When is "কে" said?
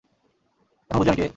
1.17-1.27